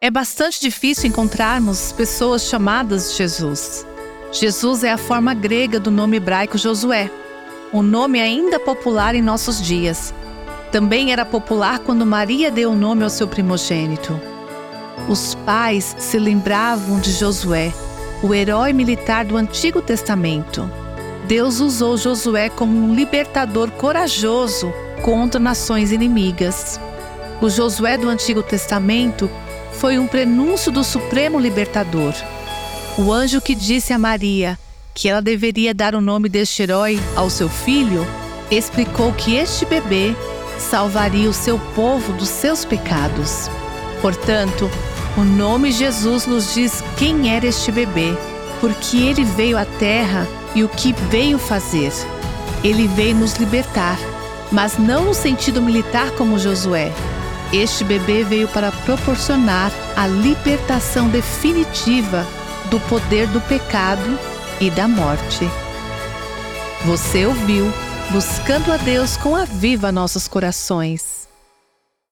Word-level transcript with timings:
É 0.00 0.12
bastante 0.12 0.60
difícil 0.60 1.08
encontrarmos 1.08 1.90
pessoas 1.90 2.44
chamadas 2.44 3.16
Jesus. 3.16 3.84
Jesus 4.30 4.84
é 4.84 4.92
a 4.92 4.96
forma 4.96 5.34
grega 5.34 5.80
do 5.80 5.90
nome 5.90 6.18
hebraico 6.18 6.56
Josué, 6.56 7.10
um 7.72 7.82
nome 7.82 8.20
ainda 8.20 8.60
popular 8.60 9.16
em 9.16 9.22
nossos 9.22 9.60
dias. 9.60 10.14
Também 10.70 11.10
era 11.10 11.24
popular 11.24 11.80
quando 11.80 12.06
Maria 12.06 12.48
deu 12.48 12.70
o 12.70 12.76
nome 12.76 13.02
ao 13.02 13.10
seu 13.10 13.26
primogênito. 13.26 14.20
Os 15.08 15.34
pais 15.34 15.96
se 15.98 16.16
lembravam 16.16 17.00
de 17.00 17.10
Josué, 17.10 17.74
o 18.22 18.32
herói 18.32 18.72
militar 18.72 19.24
do 19.24 19.36
Antigo 19.36 19.82
Testamento. 19.82 20.70
Deus 21.26 21.58
usou 21.58 21.96
Josué 21.96 22.48
como 22.48 22.78
um 22.78 22.94
libertador 22.94 23.68
corajoso 23.72 24.72
contra 25.02 25.40
nações 25.40 25.90
inimigas. 25.90 26.78
O 27.42 27.50
Josué 27.50 27.98
do 27.98 28.08
Antigo 28.08 28.44
Testamento 28.44 29.28
foi 29.78 29.98
um 29.98 30.06
prenúncio 30.06 30.72
do 30.72 30.82
Supremo 30.82 31.38
Libertador. 31.38 32.12
O 32.98 33.12
anjo 33.12 33.40
que 33.40 33.54
disse 33.54 33.92
a 33.92 33.98
Maria 33.98 34.58
que 34.92 35.08
ela 35.08 35.22
deveria 35.22 35.72
dar 35.72 35.94
o 35.94 36.00
nome 36.00 36.28
deste 36.28 36.64
herói 36.64 36.98
ao 37.14 37.30
seu 37.30 37.48
filho, 37.48 38.04
explicou 38.50 39.12
que 39.12 39.36
este 39.36 39.64
bebê 39.64 40.12
salvaria 40.58 41.30
o 41.30 41.32
seu 41.32 41.56
povo 41.76 42.12
dos 42.14 42.28
seus 42.28 42.64
pecados. 42.64 43.48
Portanto, 44.02 44.68
o 45.16 45.20
nome 45.20 45.70
Jesus 45.70 46.26
nos 46.26 46.52
diz 46.52 46.82
quem 46.96 47.32
era 47.32 47.46
este 47.46 47.70
bebê, 47.70 48.12
porque 48.60 48.96
ele 48.96 49.22
veio 49.22 49.56
à 49.56 49.64
terra 49.64 50.26
e 50.52 50.64
o 50.64 50.68
que 50.68 50.92
veio 51.08 51.38
fazer. 51.38 51.92
Ele 52.64 52.88
veio 52.88 53.14
nos 53.14 53.34
libertar, 53.34 53.96
mas 54.50 54.76
não 54.76 55.04
no 55.04 55.14
sentido 55.14 55.62
militar 55.62 56.10
como 56.16 56.40
Josué, 56.40 56.92
este 57.52 57.84
bebê 57.84 58.24
veio 58.24 58.48
para 58.48 58.70
proporcionar 58.70 59.72
a 59.96 60.06
libertação 60.06 61.08
definitiva 61.08 62.26
do 62.70 62.78
poder 62.80 63.26
do 63.28 63.40
pecado 63.40 64.18
e 64.60 64.70
da 64.70 64.86
morte. 64.86 65.48
Você 66.84 67.26
ouviu 67.26 67.72
Buscando 68.10 68.72
a 68.72 68.78
Deus 68.78 69.18
com 69.18 69.36
a 69.36 69.44
Viva 69.44 69.92
Nossos 69.92 70.26
Corações. 70.26 71.17